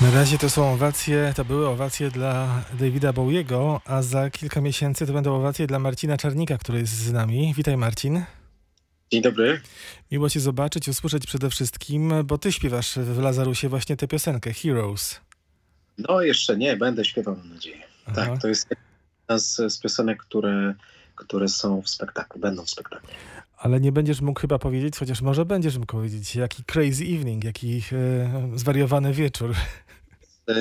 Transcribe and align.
Na 0.00 0.10
razie 0.10 0.38
to 0.38 0.50
są 0.50 0.72
owacje, 0.72 1.32
to 1.36 1.44
były 1.44 1.68
owacje 1.68 2.10
dla 2.10 2.64
Davida 2.80 3.12
Bowiego, 3.12 3.80
a 3.84 4.02
za 4.02 4.30
kilka 4.30 4.60
miesięcy 4.60 5.06
to 5.06 5.12
będą 5.12 5.34
owacje 5.34 5.66
dla 5.66 5.78
Marcina 5.78 6.16
Czarnika, 6.16 6.58
który 6.58 6.78
jest 6.78 6.92
z 6.92 7.12
nami. 7.12 7.54
Witaj 7.56 7.76
Marcin. 7.76 8.24
Dzień 9.12 9.22
dobry. 9.22 9.60
Miło 10.10 10.30
cię 10.30 10.40
zobaczyć, 10.40 10.88
usłyszeć 10.88 11.26
przede 11.26 11.50
wszystkim, 11.50 12.12
bo 12.24 12.38
ty 12.38 12.52
śpiewasz 12.52 12.98
w 12.98 13.18
Lazarusie 13.18 13.68
właśnie 13.68 13.96
tę 13.96 14.08
piosenkę, 14.08 14.52
Heroes. 14.52 15.20
No 15.98 16.22
jeszcze 16.22 16.56
nie, 16.56 16.76
będę 16.76 17.04
śpiewał, 17.04 17.36
mam 17.36 17.54
nadzieję. 17.54 17.82
Aha. 18.06 18.26
Tak, 18.26 18.42
to 18.42 18.48
jest 18.48 18.66
jedna 18.70 19.38
z, 19.38 19.56
z 19.72 19.78
piosenek, 19.78 20.18
które, 20.22 20.74
które 21.14 21.48
są 21.48 21.82
w 21.82 21.88
spektaklu, 21.88 22.40
będą 22.40 22.64
w 22.64 22.70
spektaklu. 22.70 23.08
Ale 23.58 23.80
nie 23.80 23.92
będziesz 23.92 24.20
mógł 24.20 24.40
chyba 24.40 24.58
powiedzieć, 24.58 24.98
chociaż 24.98 25.22
może 25.22 25.44
będziesz 25.44 25.78
mógł 25.78 25.92
powiedzieć, 25.92 26.36
jaki 26.36 26.64
crazy 26.64 27.04
evening, 27.04 27.44
jaki 27.44 27.82
e, 27.92 28.50
zwariowany 28.54 29.12
wieczór. 29.12 29.54
E, 30.48 30.54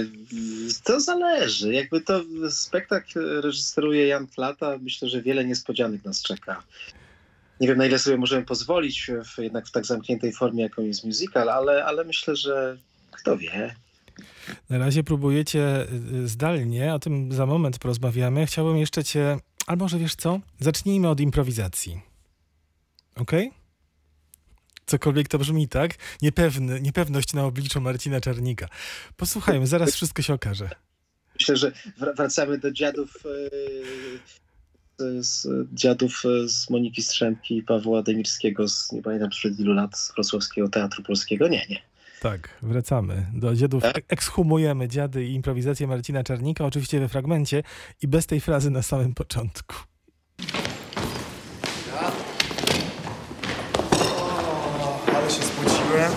To 0.84 1.00
zależy. 1.00 1.74
Jakby 1.74 2.02
to 2.02 2.24
spektakl 2.50 3.42
reżyseruje 3.42 4.08
Jan 4.08 4.28
Klata. 4.28 4.78
Myślę, 4.82 5.10
że 5.10 5.22
wiele 5.22 5.46
niespodzianek 5.46 6.06
nas 6.06 6.22
czeka. 6.22 6.64
Nie 7.60 7.68
wiem, 7.68 7.78
na 7.78 7.86
ile 7.86 8.00
sobie 8.00 8.18
możemy 8.18 8.46
pozwolić 8.46 9.12
w, 9.26 9.38
jednak 9.38 9.68
w 9.68 9.72
tak 9.72 9.86
zamkniętej 9.86 10.34
formie, 10.34 10.64
jaką 10.64 10.82
jest 10.82 11.04
musical, 11.04 11.50
ale, 11.50 11.86
ale 11.86 12.04
myślę, 12.04 12.36
że 12.36 12.78
kto 13.12 13.38
wie. 13.38 13.76
Na 14.70 14.78
razie 14.78 15.04
próbujecie 15.04 15.88
y, 16.14 16.28
zdalnie, 16.28 16.94
o 16.94 17.00
tym 17.00 17.32
za 17.32 17.46
moment 17.46 17.80
porozmawiamy. 17.80 18.46
Chciałbym 18.46 18.78
jeszcze 18.78 19.04
cię, 19.04 19.40
albo 19.68 19.86
może 19.86 20.00
wiesz 20.00 20.16
co? 20.16 20.40
Zacznijmy 20.60 21.10
od 21.10 21.20
improwizacji. 21.20 22.07
Okej? 23.20 23.52
Cokolwiek 24.86 25.28
to 25.28 25.40
brzmi, 25.40 25.68
tak? 25.68 25.92
Niepewny, 26.22 26.82
niepewność 26.82 27.34
na 27.34 27.46
obliczu 27.46 27.82
Marcina 27.82 28.22
Czarnika. 28.22 28.68
Posłuchajmy, 29.18 29.68
zaraz 29.68 29.96
wszystko 29.96 30.22
się 30.22 30.34
okaże. 30.34 30.70
Myślę, 31.40 31.58
że 31.58 31.72
wr- 31.72 32.16
wracamy 32.16 32.58
do 32.58 32.72
dziadów, 32.72 33.24
e, 35.00 35.24
z, 35.24 35.48
dziadów 35.74 36.24
e, 36.26 36.50
z 36.50 36.70
Moniki 36.70 37.04
Strzemki 37.04 37.58
i 37.58 37.64
Pawła 37.64 38.04
Demirskiego 38.04 38.68
z, 38.68 38.92
nie 38.92 39.02
pamiętam 39.02 39.32
sprzed 39.32 39.60
ilu 39.60 39.74
lat, 39.74 39.98
z 39.98 40.12
Wrocławskiego 40.14 40.70
Teatru 40.70 41.04
Polskiego. 41.04 41.48
Nie, 41.48 41.66
nie. 41.70 41.82
Tak, 42.22 42.50
wracamy 42.62 43.26
do 43.34 43.56
dziadów. 43.56 43.84
Tak? 43.84 44.04
Ekshumujemy 44.08 44.88
dziady 44.88 45.26
i 45.26 45.34
improwizację 45.34 45.88
Marcina 45.88 46.24
Czarnika, 46.24 46.66
oczywiście 46.66 47.00
we 47.00 47.10
fragmencie 47.10 47.64
i 48.02 48.08
bez 48.08 48.26
tej 48.26 48.42
frazy 48.42 48.70
na 48.72 48.82
samym 48.82 49.14
początku. 49.14 49.76
Ale 55.16 55.30
się 55.32 55.44
spociłem. 55.44 56.12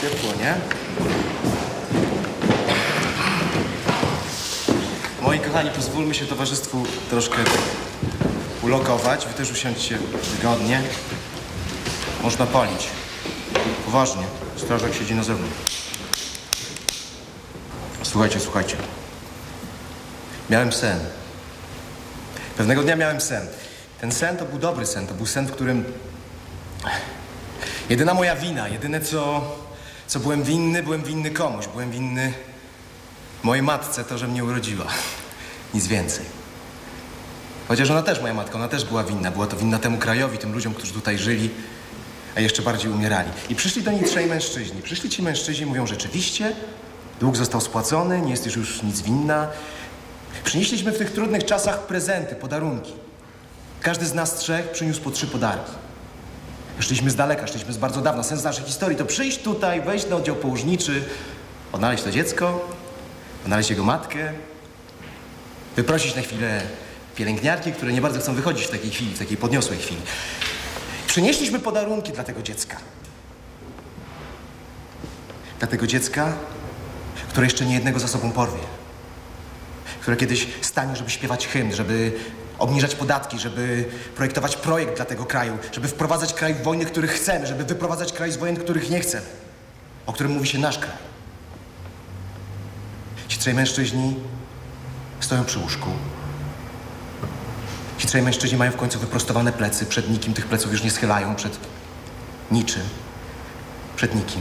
Ciepło, 0.00 0.30
nie? 0.38 0.54
Moi 5.22 5.40
kochani, 5.40 5.70
pozwólmy 5.70 6.14
się 6.14 6.26
towarzystwu 6.26 6.84
troszkę 7.10 7.36
ulokować. 8.62 9.26
Wy 9.26 9.34
też 9.34 9.52
usiądźcie 9.52 9.98
wygodnie. 10.36 10.82
Można 12.22 12.46
palić. 12.46 12.86
Poważnie. 13.84 14.22
Strażak 14.56 14.94
siedzi 14.94 15.14
na 15.14 15.22
zewnątrz. 15.22 15.56
Słuchajcie, 18.02 18.40
słuchajcie. 18.40 18.76
Miałem 20.50 20.72
sen. 20.72 20.98
Pewnego 22.56 22.82
dnia 22.82 22.96
miałem 22.96 23.20
sen. 23.20 23.46
Ten 24.00 24.12
sen 24.12 24.36
to 24.36 24.44
był 24.44 24.58
dobry 24.58 24.86
sen. 24.86 25.06
To 25.06 25.14
był 25.14 25.26
sen, 25.26 25.46
w 25.46 25.52
którym 25.52 25.84
Jedyna 27.90 28.14
moja 28.14 28.36
wina, 28.36 28.68
jedyne 28.68 29.00
co, 29.00 29.42
co 30.10 30.20
byłem 30.20 30.42
winny, 30.42 30.82
byłem 30.82 31.02
winny 31.02 31.30
komuś. 31.30 31.66
Byłem 31.66 31.90
winny 31.90 32.32
mojej 33.42 33.62
matce 33.62 34.04
to, 34.04 34.18
że 34.18 34.28
mnie 34.28 34.44
urodziła. 34.44 34.86
Nic 35.74 35.86
więcej. 35.86 36.24
Chociaż 37.68 37.90
ona 37.90 38.02
też, 38.02 38.20
moja 38.20 38.34
matka, 38.34 38.54
ona 38.54 38.68
też 38.68 38.84
była 38.84 39.04
winna. 39.04 39.30
Była 39.30 39.46
to 39.46 39.56
winna 39.56 39.78
temu 39.78 39.98
krajowi, 39.98 40.38
tym 40.38 40.52
ludziom, 40.52 40.74
którzy 40.74 40.92
tutaj 40.92 41.18
żyli, 41.18 41.50
a 42.36 42.40
jeszcze 42.40 42.62
bardziej 42.62 42.90
umierali. 42.90 43.30
I 43.48 43.54
przyszli 43.54 43.82
do 43.82 43.90
niej 43.90 44.04
trzej 44.04 44.26
mężczyźni. 44.26 44.82
Przyszli 44.82 45.10
ci 45.10 45.22
mężczyźni, 45.22 45.66
mówią 45.66 45.86
rzeczywiście, 45.86 46.52
dług 47.20 47.36
został 47.36 47.60
spłacony, 47.60 48.20
nie 48.20 48.30
jesteś 48.30 48.56
już 48.56 48.82
nic 48.82 49.00
winna. 49.00 49.48
Przynieśliśmy 50.44 50.92
w 50.92 50.98
tych 50.98 51.12
trudnych 51.12 51.44
czasach 51.44 51.86
prezenty, 51.86 52.34
podarunki. 52.34 52.92
Każdy 53.80 54.06
z 54.06 54.14
nas 54.14 54.34
trzech 54.34 54.70
przyniósł 54.70 55.00
po 55.00 55.10
trzy 55.10 55.26
podarki. 55.26 55.72
Szliśmy 56.80 57.10
z 57.10 57.16
daleka, 57.16 57.46
szliśmy 57.46 57.72
z 57.72 57.76
bardzo 57.76 58.00
dawna. 58.00 58.22
Sens 58.22 58.44
naszej 58.44 58.64
historii 58.64 58.98
to 58.98 59.04
przyjść 59.04 59.42
tutaj, 59.42 59.82
wejść 59.82 60.08
na 60.08 60.16
oddział 60.16 60.36
położniczy, 60.36 61.04
odnaleźć 61.72 62.04
to 62.04 62.10
dziecko, 62.10 62.68
odnaleźć 63.44 63.70
jego 63.70 63.84
matkę, 63.84 64.32
wyprosić 65.76 66.16
na 66.16 66.22
chwilę 66.22 66.62
pielęgniarki, 67.16 67.72
które 67.72 67.92
nie 67.92 68.00
bardzo 68.00 68.20
chcą 68.20 68.34
wychodzić 68.34 68.66
w 68.66 68.70
takiej 68.70 68.90
chwili, 68.90 69.14
w 69.14 69.18
takiej 69.18 69.36
podniosłej 69.36 69.78
chwili. 69.78 70.00
Przynieśliśmy 71.06 71.58
podarunki 71.58 72.12
dla 72.12 72.24
tego 72.24 72.42
dziecka. 72.42 72.76
Dla 75.58 75.68
tego 75.68 75.86
dziecka, 75.86 76.32
które 77.28 77.46
jeszcze 77.46 77.64
nie 77.64 77.74
jednego 77.74 77.98
za 77.98 78.08
sobą 78.08 78.32
porwie. 78.32 78.62
Które 80.00 80.16
kiedyś 80.16 80.46
stanie, 80.60 80.96
żeby 80.96 81.10
śpiewać 81.10 81.46
hymn, 81.46 81.74
żeby 81.74 82.12
obniżać 82.60 82.94
podatki, 82.94 83.38
żeby 83.38 83.84
projektować 84.16 84.56
projekt 84.56 84.96
dla 84.96 85.04
tego 85.04 85.24
kraju, 85.24 85.58
żeby 85.72 85.88
wprowadzać 85.88 86.34
kraj 86.34 86.54
w 86.54 86.62
wojny, 86.62 86.84
których 86.84 87.10
chcemy, 87.10 87.46
żeby 87.46 87.64
wyprowadzać 87.64 88.12
kraj 88.12 88.32
z 88.32 88.36
wojen, 88.36 88.56
których 88.56 88.90
nie 88.90 89.00
chcemy, 89.00 89.26
o 90.06 90.12
którym 90.12 90.32
mówi 90.32 90.48
się 90.48 90.58
nasz 90.58 90.78
kraj. 90.78 90.96
Ci 93.28 93.38
trzej 93.38 93.54
mężczyźni 93.54 94.16
stoją 95.20 95.44
przy 95.44 95.58
łóżku. 95.58 95.90
Ci 97.98 98.06
trzej 98.06 98.22
mężczyźni 98.22 98.58
mają 98.58 98.72
w 98.72 98.76
końcu 98.76 98.98
wyprostowane 98.98 99.52
plecy, 99.52 99.86
przed 99.86 100.10
nikim 100.10 100.34
tych 100.34 100.46
pleców 100.46 100.72
już 100.72 100.82
nie 100.82 100.90
schylają, 100.90 101.34
przed 101.34 101.58
niczym, 102.50 102.82
przed 103.96 104.14
nikim. 104.14 104.40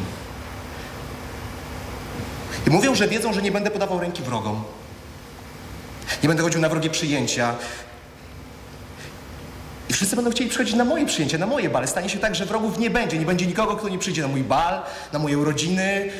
I 2.68 2.70
mówią, 2.70 2.96
że 2.96 3.08
wiedzą, 3.08 3.34
że 3.34 3.42
nie 3.42 3.52
będę 3.52 3.72
podawał 3.72 4.00
ręki 4.00 4.24
wrogom. 4.24 4.64
Nie 6.24 6.30
będę 6.30 6.44
chodził 6.44 6.62
na 6.62 6.70
wrogie 6.70 6.90
przyjęcia. 6.90 7.56
Wszyscy 10.00 10.16
będą 10.16 10.32
chcieli 10.32 10.50
przychodzić 10.50 10.76
na 10.76 10.86
moje 10.86 11.06
przyjęcia, 11.06 11.38
na 11.38 11.48
moje 11.48 11.70
bale. 11.70 11.88
Stanie 11.88 12.10
się 12.10 12.20
tak, 12.20 12.36
że 12.36 12.46
wrogów 12.46 12.80
nie 12.80 12.90
będzie. 12.90 13.18
Nie 13.18 13.26
będzie 13.26 13.46
nikogo, 13.46 13.76
kto 13.76 13.90
nie 13.90 14.00
przyjdzie 14.00 14.22
na 14.22 14.28
mój 14.28 14.44
bal, 14.44 14.82
na 15.14 15.20
moje 15.20 15.38
urodziny, 15.38 16.12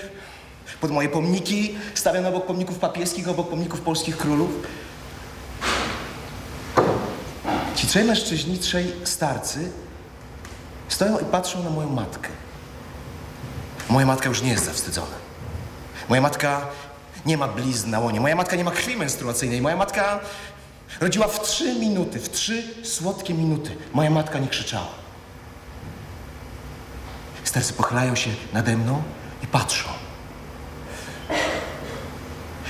pod 0.82 0.92
moje 0.92 1.10
pomniki. 1.10 1.76
Stawiam 1.94 2.26
obok 2.26 2.46
pomników 2.46 2.80
papieskich, 2.80 3.30
obok 3.30 3.50
pomników 3.50 3.82
polskich 3.82 4.18
królów. 4.18 4.50
Ci 7.76 7.88
trzej 7.88 8.04
mężczyźni, 8.04 8.58
trzej 8.58 8.92
starcy 9.04 9.72
stoją 10.90 11.20
i 11.20 11.26
patrzą 11.26 11.64
na 11.64 11.70
moją 11.70 11.90
matkę. 11.90 12.30
Moja 13.90 14.06
matka 14.06 14.30
już 14.30 14.42
nie 14.42 14.52
jest 14.52 14.66
zawstydzona. 14.66 15.16
Moja 16.10 16.22
matka 16.22 16.62
nie 17.26 17.38
ma 17.38 17.48
blizn 17.48 17.90
na 17.90 18.00
łonie. 18.00 18.20
Moja 18.20 18.36
matka 18.36 18.56
nie 18.56 18.64
ma 18.64 18.72
krwi 18.72 18.98
menstruacyjnej. 18.98 19.62
Moja 19.62 19.78
matka 19.78 20.20
rodziła 21.00 21.28
w 21.28 21.42
trzy 21.42 21.76
minuty, 21.76 22.20
w 22.20 22.30
trzy 22.30 22.64
słodkie 22.84 23.34
minuty. 23.34 23.76
Moja 23.94 24.10
matka 24.10 24.40
nie 24.40 24.48
krzyczała. 24.48 24.88
Starcy 27.44 27.74
pochylają 27.74 28.16
się 28.16 28.30
nade 28.54 28.78
mną 28.78 29.04
i 29.44 29.48
patrzą. 29.48 29.90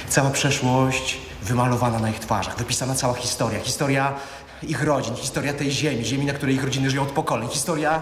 Cała 0.09 0.29
przeszłość 0.29 1.17
wymalowana 1.41 1.99
na 1.99 2.09
ich 2.09 2.19
twarzach, 2.19 2.57
wypisana 2.57 2.95
cała 2.95 3.13
historia. 3.13 3.59
Historia 3.59 4.15
ich 4.63 4.83
rodzin, 4.83 5.15
historia 5.15 5.53
tej 5.53 5.71
ziemi, 5.71 6.05
ziemi, 6.05 6.25
na 6.25 6.33
której 6.33 6.55
ich 6.55 6.63
rodziny 6.63 6.89
żyją 6.89 7.03
od 7.03 7.11
pokoleń. 7.11 7.49
Historia 7.49 8.01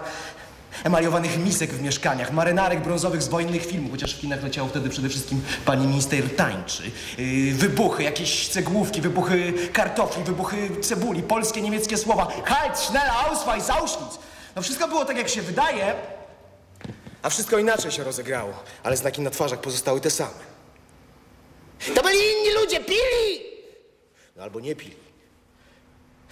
emaliowanych 0.83 1.37
misek 1.37 1.73
w 1.73 1.81
mieszkaniach, 1.81 2.31
marynarek 2.31 2.81
brązowych 2.83 3.21
z 3.21 3.27
wojennych 3.27 3.65
filmów, 3.65 3.91
chociaż 3.91 4.15
w 4.15 4.19
kinach 4.19 4.43
leciało 4.43 4.69
wtedy 4.69 4.89
przede 4.89 5.09
wszystkim 5.09 5.41
pani 5.65 5.87
minister 5.87 6.35
tańczy. 6.35 6.83
Yy, 7.17 7.53
wybuchy, 7.53 8.03
jakieś 8.03 8.47
cegłówki, 8.47 9.01
wybuchy 9.01 9.53
kartofli, 9.73 10.23
wybuchy 10.23 10.69
cebuli, 10.81 11.23
polskie, 11.23 11.61
niemieckie 11.61 11.97
słowa. 11.97 12.27
Halt, 12.45 12.79
schnell, 12.79 13.09
Ausweis, 13.09 13.69
Auschwitz. 13.69 14.19
No 14.55 14.61
wszystko 14.61 14.87
było 14.87 15.05
tak, 15.05 15.17
jak 15.17 15.29
się 15.29 15.41
wydaje, 15.41 15.95
a 17.21 17.29
wszystko 17.29 17.57
inaczej 17.57 17.91
się 17.91 18.03
rozegrało. 18.03 18.53
Ale 18.83 18.97
znaki 18.97 19.21
na 19.21 19.29
twarzach 19.29 19.61
pozostały 19.61 20.01
te 20.01 20.09
same. 20.09 20.57
To 21.95 22.03
byli 22.03 22.17
inni 22.17 22.55
ludzie, 22.61 22.79
pili! 22.79 23.47
No 24.35 24.43
albo 24.43 24.59
nie 24.59 24.75
pili. 24.75 25.06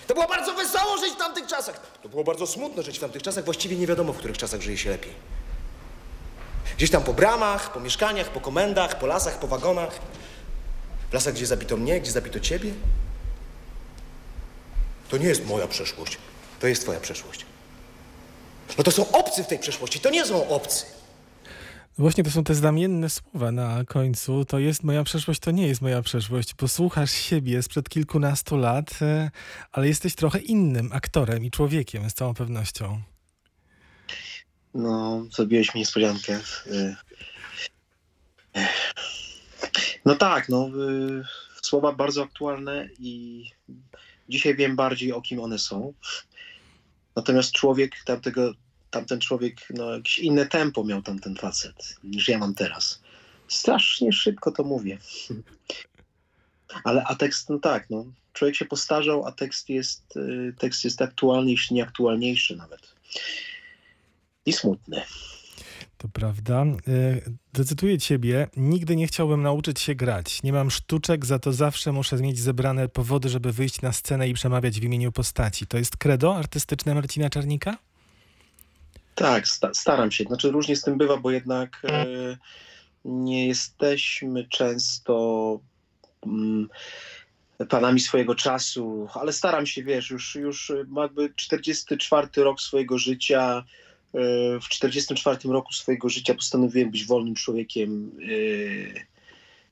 To 0.08 0.14
było 0.14 0.28
bardzo 0.28 0.54
wesoło 0.54 0.98
żyć 0.98 1.14
w 1.14 1.18
tamtych 1.18 1.48
czasach. 1.48 1.82
To 2.04 2.10
było 2.10 2.24
bardzo 2.24 2.48
smutno 2.48 2.84
żyć 2.84 2.98
w 2.98 3.02
tamtych 3.02 3.24
czasach. 3.24 3.46
Właściwie 3.46 3.76
nie 3.76 3.88
wiadomo, 3.88 4.14
w 4.14 4.18
których 4.18 4.38
czasach 4.38 4.62
żyje 4.62 4.78
się 4.78 4.90
lepiej. 4.90 5.14
Gdzieś 6.78 6.92
tam 6.92 7.04
po 7.04 7.14
bramach, 7.14 7.74
po 7.74 7.80
mieszkaniach, 7.80 8.30
po 8.30 8.42
komendach, 8.42 9.00
po 9.00 9.06
lasach, 9.06 9.40
po 9.40 9.48
wagonach. 9.48 10.00
W 11.10 11.14
lasach, 11.14 11.34
gdzie 11.34 11.46
zabito 11.46 11.78
mnie, 11.78 12.02
gdzie 12.02 12.12
zabito 12.12 12.40
ciebie. 12.40 12.74
To 15.10 15.18
nie 15.18 15.28
jest 15.28 15.46
moja 15.46 15.68
przeszłość. 15.68 16.18
To 16.60 16.68
jest 16.68 16.82
twoja 16.82 17.00
przeszłość. 17.00 17.46
No 18.78 18.84
to 18.84 18.92
są 18.92 19.12
obcy 19.12 19.44
w 19.44 19.48
tej 19.48 19.60
przeszłości. 19.60 20.00
To 20.00 20.10
nie 20.10 20.26
są 20.26 20.50
obcy. 20.50 20.86
Właśnie 21.98 22.24
to 22.24 22.32
są 22.32 22.44
te 22.44 22.56
znamienne 22.56 23.10
słowa 23.10 23.52
na 23.52 23.84
końcu. 23.86 24.46
To 24.46 24.60
jest 24.60 24.84
moja 24.84 25.04
przeszłość, 25.04 25.40
to 25.40 25.52
nie 25.52 25.68
jest 25.68 25.82
moja 25.82 26.02
przeszłość. 26.02 26.54
Posłuchasz 26.54 27.12
siebie 27.12 27.64
sprzed 27.64 27.90
kilkunastu 27.90 28.58
lat, 28.58 29.02
e, 29.02 29.32
ale 29.72 29.88
jesteś 29.88 30.16
trochę 30.16 30.40
innym 30.40 30.90
aktorem 30.94 31.46
i 31.46 31.52
człowiekiem 31.52 32.10
z 32.10 32.14
całą 32.14 32.34
pewnością. 32.34 33.02
No, 34.74 35.26
zrobiłeś 35.32 35.76
mi 35.76 35.80
niespodziankę. 35.80 36.40
Y. 36.68 36.96
No 40.06 40.16
tak, 40.16 40.50
no. 40.50 40.70
Słowa 41.62 41.92
bardzo 41.92 42.24
aktualne 42.24 42.90
i 43.00 43.44
dzisiaj 44.30 44.56
wiem 44.56 44.76
bardziej 44.76 45.14
o 45.14 45.22
kim 45.22 45.40
one 45.40 45.60
są. 45.60 45.94
Natomiast 47.16 47.52
człowiek 47.52 47.96
tamtego, 48.06 48.54
tamten 48.96 49.20
człowiek, 49.20 49.68
no 49.70 49.92
jakieś 49.92 50.20
inne 50.20 50.46
tempo 50.46 50.84
miał 50.84 51.02
tamten 51.02 51.36
facet 51.36 51.96
niż 52.04 52.28
ja 52.28 52.38
mam 52.38 52.56
teraz. 52.56 53.02
Strasznie 53.48 54.14
szybko 54.14 54.52
to 54.52 54.64
mówię. 54.64 54.98
Ale 56.84 57.04
a 57.04 57.16
tekst, 57.16 57.50
no 57.50 57.60
tak, 57.60 57.90
no. 57.90 58.06
Człowiek 58.34 58.56
się 58.56 58.66
postarzał, 58.66 59.26
a 59.26 59.32
tekst 59.32 59.70
jest, 59.70 60.18
y, 60.18 60.54
tekst 60.60 60.84
jest 60.84 61.02
aktualny, 61.02 61.52
jeśli 61.52 61.76
nie 61.76 61.84
aktualniejszy 61.84 62.56
nawet. 62.56 62.96
I 64.46 64.54
smutny. 64.54 65.02
To 65.98 66.08
prawda. 66.08 66.62
E, 66.64 66.76
Zacytuję 67.58 67.98
ciebie. 67.98 68.48
Nigdy 68.58 68.96
nie 68.96 69.08
chciałbym 69.08 69.42
nauczyć 69.42 69.80
się 69.80 69.96
grać. 69.96 70.44
Nie 70.44 70.54
mam 70.54 70.72
sztuczek, 70.72 71.26
za 71.26 71.40
to 71.40 71.54
zawsze 71.54 71.92
muszę 71.92 72.18
mieć 72.18 72.40
zebrane 72.40 72.90
powody, 72.90 73.30
żeby 73.30 73.52
wyjść 73.52 73.82
na 73.82 73.94
scenę 73.94 74.30
i 74.30 74.34
przemawiać 74.34 74.80
w 74.80 74.84
imieniu 74.84 75.12
postaci. 75.12 75.68
To 75.68 75.78
jest 75.78 75.98
credo 75.98 76.36
artystyczne 76.36 76.96
Marcina 76.96 77.30
Czarnika? 77.30 77.78
Tak, 79.16 79.48
sta- 79.48 79.74
staram 79.74 80.12
się. 80.12 80.24
Znaczy 80.24 80.52
różnie 80.52 80.76
z 80.76 80.82
tym 80.82 80.98
bywa, 80.98 81.18
bo 81.18 81.32
jednak 81.32 81.82
e, 81.90 82.06
nie 83.06 83.48
jesteśmy 83.48 84.48
często 84.48 85.60
mm, 86.26 86.70
panami 87.70 88.00
swojego 88.00 88.36
czasu, 88.36 89.08
ale 89.14 89.34
staram 89.34 89.66
się, 89.66 89.84
wiesz, 89.84 90.10
już, 90.10 90.36
już 90.36 90.70
e, 90.70 90.86
jakby 90.98 91.34
44 91.36 92.28
rok 92.38 92.62
swojego 92.62 92.98
życia. 92.98 93.64
e, 94.14 94.60
W 94.60 94.70
44 94.70 95.38
roku 95.50 95.74
swojego 95.74 96.10
życia 96.10 96.34
postanowiłem 96.34 96.92
być 96.92 97.06
wolnym 97.06 97.36
człowiekiem 97.36 98.12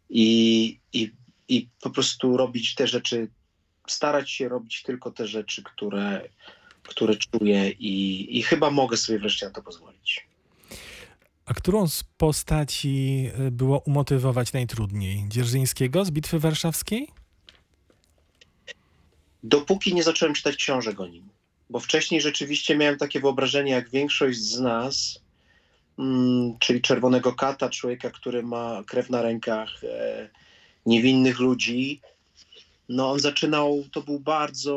i, 0.09 0.79
i, 0.93 1.11
i 1.47 1.67
po 1.81 1.89
prostu 1.89 2.37
robić 2.37 2.75
te 2.75 2.87
rzeczy, 2.87 3.27
starać 3.87 4.31
się 4.31 4.49
robić 4.49 4.83
tylko 4.83 5.11
te 5.11 5.27
rzeczy, 5.27 5.63
które, 5.63 6.29
które 6.83 7.15
czuję 7.15 7.69
i, 7.69 8.27
i 8.37 8.43
chyba 8.43 8.71
mogę 8.71 8.97
sobie 8.97 9.19
wreszcie 9.19 9.45
na 9.45 9.51
to 9.51 9.61
pozwolić. 9.61 10.27
A 11.45 11.53
którą 11.53 11.87
z 11.87 12.03
postaci 12.03 13.29
e, 13.39 13.51
było 13.51 13.79
umotywować 13.79 14.53
najtrudniej? 14.53 15.25
Dzierżyńskiego 15.27 16.05
z 16.05 16.11
Bitwy 16.11 16.39
Warszawskiej? 16.39 17.07
Dopóki 19.43 19.95
nie 19.95 20.03
zacząłem 20.03 20.33
czytać 20.35 20.55
książek 20.55 20.99
o 20.99 21.07
nim, 21.07 21.29
bo 21.69 21.79
wcześniej 21.79 22.21
rzeczywiście 22.21 22.77
miałem 22.77 22.97
takie 22.97 23.19
wyobrażenie, 23.19 23.71
jak 23.71 23.89
większość 23.89 24.39
z 24.39 24.59
nas, 24.59 25.19
mm, 25.99 26.59
czyli 26.59 26.81
czerwonego 26.81 27.33
kata, 27.33 27.69
człowieka, 27.69 28.11
który 28.11 28.43
ma 28.43 28.83
krew 28.87 29.09
na 29.09 29.21
rękach, 29.21 29.83
e, 29.83 30.29
niewinnych 30.85 31.39
ludzi. 31.39 32.01
No 32.89 33.11
on 33.11 33.19
zaczynał, 33.19 33.83
to 33.91 34.01
był 34.01 34.19
bardzo, 34.19 34.73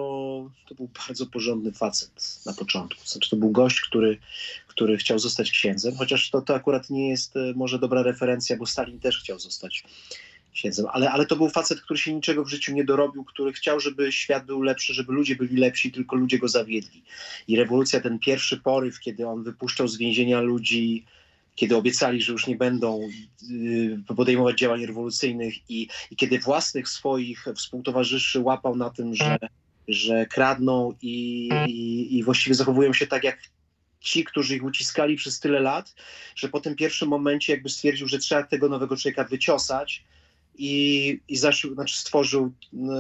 to 0.69 0.75
był 0.75 0.89
bardzo 1.09 1.27
porządny 1.27 1.73
facet 1.73 2.41
na 2.47 2.53
początku. 2.53 3.07
Znaczy 3.07 3.31
to 3.31 3.37
był 3.37 3.51
gość, 3.51 3.81
który, 3.81 4.19
który 4.67 4.97
chciał 4.97 5.19
zostać 5.19 5.51
księdzem, 5.51 5.97
chociaż 5.97 6.31
to, 6.31 6.43
to 6.43 6.55
akurat 6.55 6.91
nie 6.91 7.09
jest 7.09 7.37
e, 7.37 7.53
może 7.57 7.79
dobra 7.79 8.03
referencja, 8.03 8.57
bo 8.57 8.67
Stalin 8.67 9.01
też 9.01 9.19
chciał 9.19 9.39
zostać 9.39 9.85
księdzem, 10.53 10.87
ale, 10.93 11.11
ale 11.11 11.27
to 11.27 11.37
był 11.37 11.49
facet, 11.49 11.81
który 11.81 11.99
się 11.99 12.15
niczego 12.15 12.45
w 12.45 12.49
życiu 12.49 12.73
nie 12.73 12.85
dorobił, 12.85 13.25
który 13.25 13.53
chciał, 13.53 13.81
żeby 13.81 14.13
świat 14.13 14.47
był 14.47 14.63
lepszy, 14.63 14.95
żeby 14.95 15.13
ludzie 15.13 15.37
byli 15.37 15.57
lepsi, 15.57 15.93
tylko 15.93 16.17
ludzie 16.17 16.39
go 16.39 16.49
zawiedli. 16.49 17.03
I 17.49 17.57
rewolucja, 17.57 18.01
ten 18.01 18.19
pierwszy 18.19 18.57
poryw, 18.57 19.01
kiedy 19.01 19.29
on 19.29 19.43
wypuszczał 19.43 19.89
z 19.89 19.97
więzienia 19.97 20.41
ludzi, 20.41 21.05
kiedy 21.57 21.77
obiecali, 21.77 22.23
że 22.23 22.33
już 22.33 22.47
nie 22.47 22.57
będą 22.57 23.09
y, 23.51 24.15
podejmować 24.17 24.59
działań 24.59 24.87
rewolucyjnych 24.87 25.71
i, 25.71 25.89
i 26.11 26.17
kiedy 26.17 26.39
własnych 26.39 26.89
swoich 26.89 27.45
współtowarzyszy 27.55 28.41
łapał 28.41 28.77
na 28.77 28.91
tym, 28.91 29.15
że, 29.15 29.39
że 29.89 30.27
kradną 30.27 30.95
i, 31.03 31.49
i, 31.67 32.19
i 32.19 32.23
właściwie 32.23 32.55
zachowują 32.55 32.93
się 32.93 33.07
tak 33.07 33.25
jak 33.25 33.39
ci, 34.01 34.25
którzy 34.25 34.57
ich 34.57 34.65
uciskali 34.65 35.17
przez 35.17 35.41
tyle 35.41 35.61
lat, 35.61 35.95
że 36.37 36.49
po 36.49 36.61
tym 36.61 36.77
pierwszym 36.77 37.09
momencie 37.09 37.53
jakby 37.53 37.69
stwierdził, 37.69 38.09
że 38.09 38.19
trzeba 38.19 38.43
tego 38.43 38.69
nowego 38.69 38.97
człowieka 38.97 39.25
wyciosać 39.25 40.05
i, 40.59 41.21
i 41.29 41.37
zaszył, 41.37 41.75
znaczy 41.75 41.97
stworzył, 41.99 42.53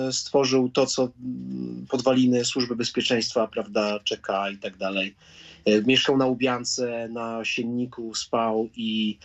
e, 0.08 0.12
stworzył 0.12 0.68
to, 0.68 0.86
co 0.86 1.02
mm, 1.02 1.86
podwaliny 1.88 2.44
służby 2.44 2.76
bezpieczeństwa, 2.76 3.48
prawda, 3.48 4.00
czeka 4.04 4.50
i 4.50 4.58
tak 4.58 4.76
dalej. 4.76 5.14
E, 5.66 5.82
Mieszkał 5.82 6.16
na 6.16 6.26
Łubiance, 6.26 7.08
na 7.08 7.44
Sienniku, 7.44 8.14
spał 8.14 8.68
i, 8.76 9.18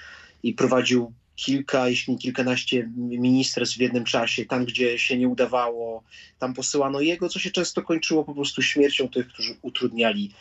i 0.44 0.54
prowadził 0.54 1.14
kilka, 1.36 1.90
jeśli 1.90 2.14
nie 2.14 2.20
kilkanaście 2.20 2.90
ministerstw 2.98 3.78
w 3.78 3.82
jednym 3.82 4.04
czasie, 4.04 4.46
tam 4.46 4.66
gdzie 4.66 5.00
się 5.00 5.18
nie 5.18 5.28
udawało, 5.28 6.04
tam 6.40 6.54
posyłano 6.54 7.02
jego, 7.02 7.30
co 7.30 7.40
się 7.40 7.52
często 7.52 7.82
kończyło 7.82 8.24
po 8.24 8.34
prostu 8.34 8.62
śmiercią 8.62 9.10
tych, 9.10 9.28
którzy 9.28 9.56
utrudniali 9.62 10.32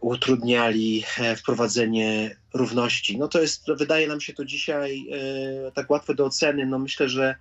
utrudniali 0.00 1.04
e, 1.18 1.36
wprowadzenie 1.36 2.36
równości. 2.54 3.18
No 3.18 3.28
to 3.28 3.40
jest, 3.40 3.64
wydaje 3.76 4.08
nam 4.08 4.20
się 4.20 4.32
to 4.32 4.44
dzisiaj 4.44 5.06
e, 5.68 5.72
tak 5.72 5.90
łatwe 5.90 6.14
do 6.14 6.24
oceny. 6.24 6.66
No 6.66 6.78
myślę, 6.78 7.08
że, 7.08 7.34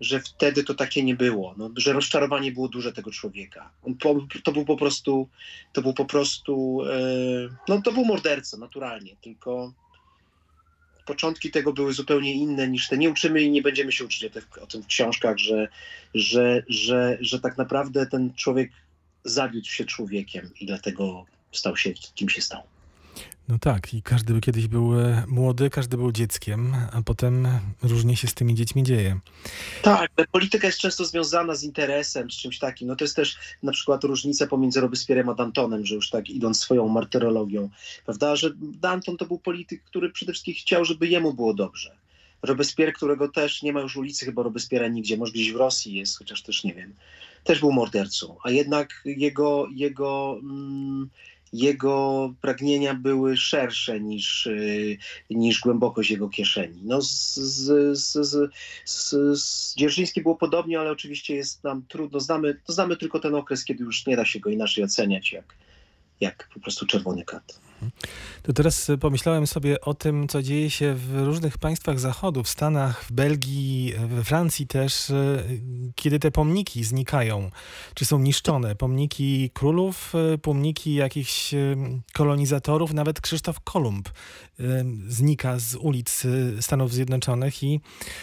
że 0.00 0.20
wtedy 0.20 0.64
to 0.64 0.74
takie 0.74 1.02
nie 1.02 1.16
było, 1.16 1.54
no, 1.56 1.70
że 1.76 1.92
rozczarowanie 1.92 2.52
było 2.52 2.68
duże 2.68 2.92
tego 2.92 3.10
człowieka. 3.10 3.70
Po, 4.00 4.26
to 4.44 4.52
był 4.52 4.64
po 4.64 4.76
prostu, 4.76 5.28
to 5.72 5.82
był 5.82 5.94
po 5.94 6.04
prostu, 6.04 6.82
e, 6.90 7.56
no 7.68 7.82
to 7.82 7.92
był 7.92 8.04
morderca 8.04 8.56
naturalnie, 8.56 9.16
tylko 9.20 9.72
początki 11.06 11.50
tego 11.50 11.72
były 11.72 11.92
zupełnie 11.92 12.32
inne 12.32 12.68
niż 12.68 12.88
te. 12.88 12.98
Nie 12.98 13.10
uczymy 13.10 13.42
i 13.42 13.50
nie 13.50 13.62
będziemy 13.62 13.92
się 13.92 14.04
uczyć 14.04 14.24
o, 14.24 14.30
tych, 14.30 14.62
o 14.62 14.66
tym 14.66 14.82
w 14.82 14.86
książkach, 14.86 15.38
że, 15.38 15.68
że, 16.14 16.62
że, 16.68 17.18
że 17.20 17.40
tak 17.40 17.58
naprawdę 17.58 18.06
ten 18.06 18.34
człowiek 18.34 18.72
zawiódł 19.24 19.68
się 19.68 19.84
człowiekiem 19.84 20.50
i 20.60 20.66
dlatego 20.66 21.26
stał 21.52 21.76
się 21.76 21.92
kim 21.92 22.28
się 22.28 22.42
stał. 22.42 22.62
No 23.48 23.58
tak, 23.58 23.94
i 23.94 24.02
każdy 24.02 24.40
kiedyś 24.40 24.66
był 24.66 25.00
e, 25.00 25.24
młody, 25.28 25.70
każdy 25.70 25.96
był 25.96 26.12
dzieckiem, 26.12 26.74
a 26.92 27.02
potem 27.02 27.48
różnie 27.82 28.16
się 28.16 28.28
z 28.28 28.34
tymi 28.34 28.54
dziećmi 28.54 28.82
dzieje. 28.82 29.18
Tak, 29.82 30.10
polityka 30.32 30.66
jest 30.66 30.78
często 30.78 31.04
związana 31.04 31.54
z 31.54 31.62
interesem, 31.62 32.30
z 32.30 32.34
czymś 32.34 32.58
takim. 32.58 32.88
No 32.88 32.96
to 32.96 33.04
jest 33.04 33.16
też 33.16 33.36
na 33.62 33.72
przykład 33.72 34.04
różnica 34.04 34.46
pomiędzy 34.46 34.80
Robespierrem 34.80 35.28
a 35.28 35.34
Dantonem, 35.34 35.86
że 35.86 35.94
już 35.94 36.10
tak 36.10 36.30
idąc 36.30 36.60
swoją 36.60 36.88
martyrologią, 36.88 37.70
prawda, 38.04 38.36
że 38.36 38.50
Danton 38.56 39.16
to 39.16 39.26
był 39.26 39.38
polityk, 39.38 39.84
który 39.84 40.10
przede 40.10 40.32
wszystkim 40.32 40.54
chciał, 40.54 40.84
żeby 40.84 41.06
jemu 41.06 41.34
było 41.34 41.54
dobrze. 41.54 41.96
Robespierre, 42.42 42.92
którego 42.92 43.28
też 43.28 43.62
nie 43.62 43.72
ma 43.72 43.80
już 43.80 43.96
ulicy 43.96 44.24
chyba 44.24 44.42
Robespiera 44.42 44.88
nigdzie, 44.88 45.16
może 45.16 45.32
gdzieś 45.32 45.52
w 45.52 45.56
Rosji 45.56 45.94
jest, 45.94 46.18
chociaż 46.18 46.42
też 46.42 46.64
nie 46.64 46.74
wiem, 46.74 46.94
też 47.44 47.60
był 47.60 47.72
mordercą, 47.72 48.36
a 48.44 48.50
jednak 48.50 49.02
jego, 49.04 49.68
jego 49.70 50.38
mm, 50.42 51.10
jego 51.52 52.34
pragnienia 52.40 52.94
były 52.94 53.36
szersze 53.36 54.00
niż, 54.00 54.46
y, 54.46 54.98
niż 55.30 55.60
głębokość 55.60 56.10
jego 56.10 56.28
kieszeni. 56.28 56.80
No 56.82 57.02
z, 57.02 57.34
z, 57.34 57.98
z, 57.98 58.50
z, 58.84 59.74
Dzierżyńskim 59.76 60.22
było 60.22 60.36
podobnie, 60.36 60.80
ale 60.80 60.90
oczywiście 60.90 61.34
jest 61.36 61.64
nam 61.64 61.82
trudno. 61.88 62.20
Znamy, 62.20 62.60
no 62.68 62.74
znamy 62.74 62.96
tylko 62.96 63.20
ten 63.20 63.34
okres, 63.34 63.64
kiedy 63.64 63.84
już 63.84 64.06
nie 64.06 64.16
da 64.16 64.24
się 64.24 64.40
go 64.40 64.50
inaczej 64.50 64.84
oceniać, 64.84 65.32
jak, 65.32 65.54
jak 66.20 66.48
po 66.54 66.60
prostu 66.60 66.86
czerwony 66.86 67.24
kat. 67.24 67.65
To 68.42 68.52
teraz 68.52 68.90
e, 68.90 68.98
pomyślałem 68.98 69.46
sobie 69.46 69.80
o 69.80 69.94
tym, 69.94 70.28
co 70.28 70.42
dzieje 70.42 70.70
się 70.70 70.94
w 70.94 71.24
różnych 71.24 71.58
państwach 71.58 72.00
Zachodu, 72.00 72.42
w 72.42 72.48
Stanach, 72.48 73.04
w 73.04 73.12
Belgii, 73.12 73.94
we 74.08 74.24
Francji 74.24 74.66
też, 74.66 75.10
e, 75.10 75.42
kiedy 75.94 76.18
te 76.18 76.30
pomniki 76.30 76.84
znikają, 76.84 77.50
czy 77.94 78.04
są 78.04 78.18
niszczone. 78.18 78.76
Pomniki 78.76 79.50
królów, 79.54 80.12
e, 80.34 80.38
pomniki 80.38 80.94
jakichś 80.94 81.54
e, 81.54 81.76
kolonizatorów, 82.12 82.92
nawet 82.92 83.20
Krzysztof 83.20 83.60
Kolumb 83.60 84.08
e, 84.08 84.84
znika 85.08 85.58
z 85.58 85.74
ulic 85.74 86.24
e, 86.24 86.62
Stanów 86.62 86.92
Zjednoczonych 86.92 87.62
i 87.62 87.80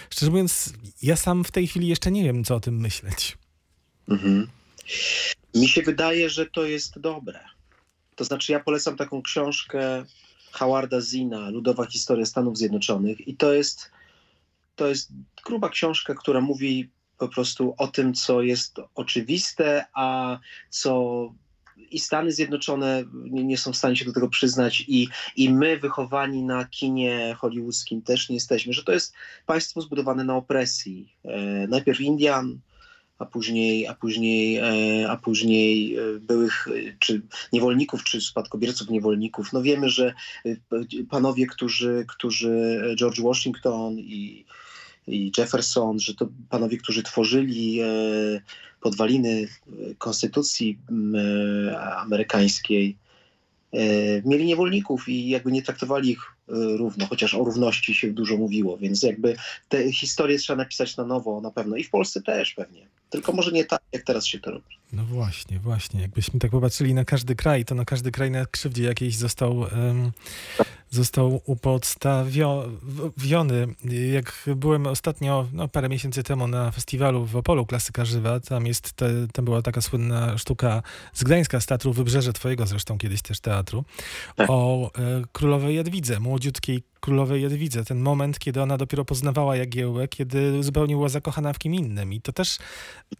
szczerze 0.09 0.31
mówiąc, 0.31 0.73
ja 1.01 1.15
sam 1.15 1.43
w 1.43 1.51
tej 1.51 1.67
chwili 1.67 1.87
jeszcze 1.87 2.11
nie 2.11 2.23
wiem, 2.23 2.43
co 2.43 2.55
o 2.55 2.59
tym 2.59 2.81
myśleć. 2.81 3.37
Mhm. 4.09 4.47
Mi 5.55 5.67
się 5.67 5.81
wydaje, 5.81 6.29
że 6.29 6.45
to 6.45 6.65
jest 6.65 6.99
dobre. 6.99 7.52
To 8.15 8.23
znaczy, 8.23 8.51
ja 8.51 8.59
polecam 8.59 8.97
taką 8.97 9.21
książkę 9.21 10.05
Howarda 10.51 11.01
Zina, 11.01 11.49
Ludowa 11.49 11.85
Historia 11.85 12.25
Stanów 12.25 12.57
Zjednoczonych, 12.57 13.27
i 13.27 13.35
to 13.35 13.53
jest, 13.53 13.91
to 14.75 14.87
jest 14.87 15.11
gruba 15.45 15.69
książka, 15.69 16.13
która 16.13 16.41
mówi 16.41 16.89
po 17.17 17.27
prostu 17.27 17.75
o 17.77 17.87
tym, 17.87 18.13
co 18.13 18.41
jest 18.41 18.77
oczywiste, 18.95 19.85
a 19.93 20.39
co 20.69 21.33
i 21.91 21.99
Stany 21.99 22.31
Zjednoczone 22.31 23.03
nie, 23.23 23.57
są 23.57 23.73
w 23.73 23.77
stanie 23.77 23.95
się 23.95 24.05
do 24.05 24.13
tego 24.13 24.29
przyznać 24.29 24.83
i, 24.87 25.07
i 25.35 25.49
my 25.49 25.77
wychowani 25.77 26.43
na 26.43 26.65
kinie 26.65 27.35
hollywoodzkim 27.39 28.01
też 28.01 28.29
nie 28.29 28.35
jesteśmy, 28.35 28.73
że 28.73 28.83
to 28.83 28.91
jest 28.91 29.13
państwo 29.45 29.81
zbudowane 29.81 30.23
na 30.23 30.35
opresji. 30.35 31.15
E, 31.25 31.67
najpierw 31.67 32.01
Indian, 32.01 32.59
a 33.23 33.25
później, 33.25 33.87
a 33.87 33.93
później, 33.93 34.57
e, 34.57 35.09
a 35.09 35.17
później 35.17 35.95
e, 35.95 36.19
byłych 36.19 36.67
e, 36.67 36.71
czy 36.99 37.21
niewolników, 37.53 38.03
czy 38.03 38.21
spadkobierców 38.21 38.89
niewolników. 38.89 39.53
No 39.53 39.61
wiemy, 39.61 39.89
że 39.89 40.13
panowie, 41.09 41.47
którzy, 41.47 42.05
którzy 42.07 42.81
George 42.99 43.21
Washington 43.21 43.99
i, 43.99 44.45
i 45.07 45.31
Jefferson, 45.37 45.99
że 45.99 46.13
to 46.13 46.29
panowie, 46.49 46.77
którzy 46.77 47.03
tworzyli 47.03 47.79
podwaliny 48.81 49.47
konstytucji 49.97 50.77
amerykańskiej, 51.97 52.97
mieli 54.25 54.45
niewolników 54.45 55.09
i 55.09 55.29
jakby 55.29 55.51
nie 55.51 55.61
traktowali 55.61 56.09
ich 56.09 56.32
równo, 56.47 57.07
chociaż 57.07 57.33
o 57.33 57.43
równości 57.43 57.95
się 57.95 58.13
dużo 58.13 58.37
mówiło, 58.37 58.77
więc 58.77 59.03
jakby 59.03 59.35
te 59.69 59.91
historie 59.91 60.37
trzeba 60.37 60.57
napisać 60.57 60.97
na 60.97 61.05
nowo 61.05 61.41
na 61.41 61.51
pewno 61.51 61.75
i 61.75 61.83
w 61.83 61.89
Polsce 61.89 62.21
też 62.21 62.53
pewnie. 62.53 62.87
Tylko 63.09 63.31
może 63.31 63.51
nie 63.51 63.65
tak, 63.65 63.81
jak 63.91 64.03
teraz 64.03 64.25
się 64.25 64.39
to 64.39 64.51
robi. 64.51 64.77
No 64.93 65.05
właśnie, 65.05 65.59
właśnie. 65.59 66.01
Jakbyśmy 66.01 66.39
tak 66.39 66.51
popatrzyli 66.51 66.93
na 66.93 67.05
każdy 67.05 67.35
kraj, 67.35 67.65
to 67.65 67.75
na 67.75 67.85
każdy 67.85 68.11
kraj 68.11 68.31
na 68.31 68.45
krzywdzie 68.45 68.83
jakiejś 68.83 69.15
został, 69.15 69.65
em, 69.67 70.11
został 70.93 71.41
upodstawiony. 71.45 73.67
Jak 74.11 74.49
byłem 74.55 74.87
ostatnio, 74.87 75.47
no 75.53 75.67
parę 75.67 75.89
miesięcy 75.89 76.23
temu 76.23 76.47
na 76.47 76.71
festiwalu 76.71 77.25
w 77.25 77.35
Opolu 77.35 77.65
Klasyka 77.65 78.05
Żywa, 78.05 78.39
tam 78.39 78.67
jest, 78.67 78.93
te, 78.93 79.27
tam 79.33 79.45
była 79.45 79.61
taka 79.61 79.81
słynna 79.81 80.37
sztuka 80.37 80.83
z 81.13 81.23
Gdańska, 81.23 81.59
z 81.59 81.65
Teatru 81.65 81.93
Wybrzeże, 81.93 82.33
twojego 82.33 82.65
zresztą 82.65 82.97
kiedyś 82.97 83.21
też 83.21 83.39
teatru, 83.39 83.83
Tak. 84.35 84.49
o 84.49 84.91
e, 84.95 85.21
królowej 85.31 85.75
Jadwidze, 85.75 86.19
młodziutkiej 86.19 86.83
królowej 86.99 87.43
Jadwidze. 87.43 87.85
Ten 87.85 87.99
moment, 87.99 88.39
kiedy 88.39 88.61
ona 88.61 88.77
dopiero 88.77 89.05
poznawała 89.05 89.55
Jagiełłę, 89.55 90.07
kiedy 90.07 90.63
zupełnie 90.63 90.95
była 90.95 91.09
zakochana 91.09 91.53
w 91.53 91.59
kim 91.59 91.75
innym. 91.75 92.13
I 92.13 92.21
to 92.21 92.33
też 92.33 92.57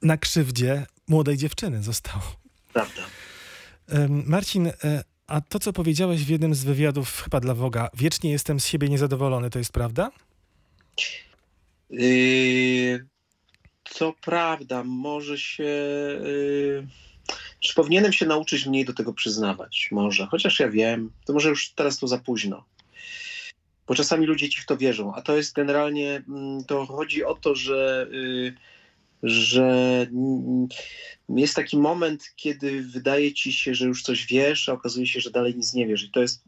na 0.02 0.18
krzywdzie 0.18 0.86
młodej 1.08 1.38
dziewczyny 1.38 1.84
zostało. 1.84 2.24
Prawda. 2.74 3.02
Marcin, 4.08 4.68
e, 4.68 5.04
a 5.28 5.42
to, 5.42 5.60
co 5.60 5.74
powiedziałeś 5.74 6.24
w 6.24 6.30
jednym 6.30 6.56
z 6.56 6.64
wywiadów 6.64 7.22
chyba 7.24 7.40
dla 7.40 7.54
Woga, 7.54 7.90
wiecznie 7.94 8.32
jestem 8.32 8.60
z 8.60 8.66
siebie 8.66 8.90
niezadowolony, 8.90 9.50
to 9.50 9.60
jest 9.60 9.72
prawda? 9.72 10.12
Yy, 11.90 13.06
co 13.84 14.14
prawda, 14.22 14.84
może 14.84 15.38
się. 15.38 15.64
Yy, 15.64 16.88
czy 17.60 17.74
powinienem 17.74 18.14
się 18.14 18.26
nauczyć 18.26 18.66
mniej 18.66 18.86
do 18.86 18.94
tego 18.94 19.14
przyznawać? 19.14 19.90
Może, 19.92 20.26
chociaż 20.26 20.60
ja 20.60 20.70
wiem, 20.70 21.12
to 21.26 21.34
może 21.34 21.50
już 21.50 21.70
teraz 21.70 22.00
to 22.00 22.08
za 22.08 22.18
późno. 22.18 22.66
Bo 23.88 23.96
czasami 23.96 24.26
ludzie 24.26 24.50
ci 24.50 24.62
w 24.62 24.66
to 24.66 24.78
wierzą, 24.78 25.16
a 25.16 25.22
to 25.22 25.38
jest 25.38 25.56
generalnie, 25.56 26.24
mm, 26.28 26.64
to 26.64 26.86
chodzi 26.86 27.24
o 27.24 27.36
to, 27.36 27.56
że, 27.56 28.08
yy, 28.12 28.54
że 29.24 30.08
jest 31.30 31.56
taki 31.56 31.78
moment, 31.78 32.24
kiedy 32.36 32.84
wydaje 32.84 33.34
ci 33.34 33.54
się, 33.54 33.76
że 33.76 33.86
już 33.86 34.04
coś 34.04 34.26
wiesz, 34.26 34.70
a 34.70 34.74
okazuje 34.74 35.08
się, 35.08 35.20
że 35.20 35.32
dalej 35.32 35.56
nic 35.56 35.74
nie 35.74 35.88
wiesz. 35.88 36.04
I 36.04 36.12
to 36.12 36.22
jest 36.22 36.44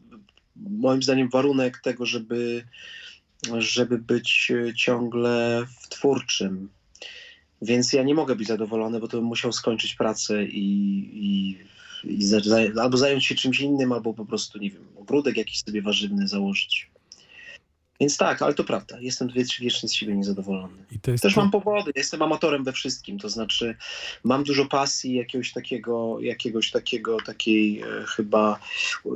moim 0.56 1.02
zdaniem 1.02 1.28
warunek 1.28 1.78
tego, 1.78 2.06
żeby, 2.06 2.64
żeby 3.58 3.98
być 3.98 4.52
e, 4.54 4.74
ciągle 4.74 5.64
twórczym. 5.88 6.68
Więc 7.62 7.92
ja 7.92 8.02
nie 8.02 8.14
mogę 8.14 8.36
być 8.36 8.48
zadowolony, 8.48 9.00
bo 9.00 9.08
to 9.08 9.16
bym 9.16 9.26
musiał 9.26 9.52
skończyć 9.52 9.94
pracę 9.94 10.44
i, 10.44 10.64
i, 11.12 11.58
i 12.04 12.24
za, 12.24 12.38
albo 12.82 12.96
zająć 12.96 13.26
się 13.26 13.34
czymś 13.34 13.60
innym, 13.60 13.92
albo 13.92 14.14
po 14.14 14.26
prostu, 14.26 14.58
nie 14.58 14.70
wiem, 14.70 14.84
ogródek 14.96 15.36
jakiś 15.36 15.62
sobie 15.62 15.82
warzywny 15.82 16.28
założyć. 16.28 16.90
Więc 18.00 18.16
tak, 18.16 18.42
ale 18.42 18.54
to 18.54 18.64
prawda. 18.64 19.00
Jestem 19.00 19.28
wiecz- 19.28 19.60
wiecznie 19.60 19.88
z 19.88 19.92
siebie 19.92 20.16
niezadowolony. 20.16 20.84
I 20.92 20.98
to 21.00 21.10
jest 21.10 21.22
Też 21.22 21.34
to- 21.34 21.40
mam 21.40 21.50
powody. 21.50 21.92
Jestem 21.96 22.22
amatorem 22.22 22.64
we 22.64 22.72
wszystkim. 22.72 23.18
To 23.18 23.28
znaczy, 23.28 23.76
mam 24.24 24.44
dużo 24.44 24.64
pasji, 24.66 25.14
jakiegoś 25.14 25.52
takiego, 25.52 26.20
jakiegoś 26.20 26.70
takiego, 26.70 27.16
takiej 27.26 27.80
e, 27.80 27.84
chyba 28.16 28.58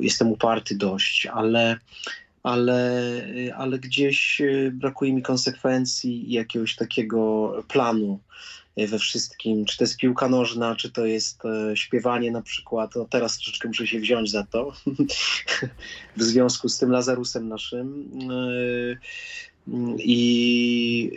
jestem 0.01 0.27
uparty 0.31 0.75
dość, 0.75 1.25
ale, 1.25 1.77
ale, 2.43 3.01
e, 3.47 3.55
ale 3.55 3.79
gdzieś 3.79 4.41
e, 4.41 4.71
brakuje 4.71 5.13
mi 5.13 5.21
konsekwencji 5.21 6.29
i 6.29 6.33
jakiegoś 6.33 6.75
takiego 6.75 7.53
planu 7.67 8.19
we 8.77 8.99
wszystkim. 8.99 9.65
Czy 9.65 9.77
to 9.77 9.83
jest 9.83 9.97
piłka 9.97 10.29
nożna, 10.29 10.75
czy 10.75 10.91
to 10.91 11.05
jest 11.05 11.45
e, 11.45 11.77
śpiewanie 11.77 12.31
na 12.31 12.41
przykład. 12.41 12.95
No 12.95 13.05
teraz 13.09 13.37
troszeczkę 13.37 13.67
muszę 13.67 13.87
się 13.87 13.99
wziąć 13.99 14.31
za 14.31 14.43
to 14.43 14.73
w 16.17 16.23
związku 16.23 16.69
z 16.69 16.77
tym 16.77 16.91
Lazarusem 16.91 17.47
naszym. 17.47 18.09
E, 18.31 18.97
i, 19.97 21.11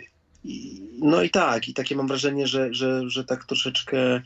no 0.99 1.23
i 1.23 1.29
tak, 1.29 1.67
i 1.67 1.73
takie 1.73 1.95
mam 1.95 2.07
wrażenie, 2.07 2.47
że, 2.47 2.73
że, 2.73 3.09
że 3.09 3.23
tak 3.23 3.45
troszeczkę 3.45 4.21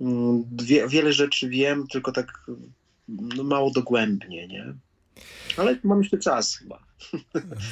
mm, 0.00 0.44
wie, 0.62 0.88
wiele 0.88 1.12
rzeczy 1.12 1.48
wiem, 1.48 1.86
tylko 1.86 2.12
tak 2.12 2.50
no, 3.08 3.44
mało 3.44 3.70
dogłębnie, 3.70 4.48
nie? 4.48 4.74
Ale 5.56 5.78
mam 5.84 5.98
jeszcze 5.98 6.18
czas 6.18 6.56
chyba. 6.56 6.90